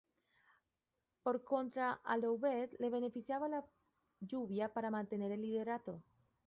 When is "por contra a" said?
1.25-2.13